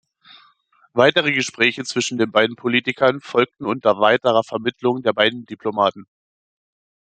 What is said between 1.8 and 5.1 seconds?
zwischen den beiden Politikern folgten unter weiterer Vermittlung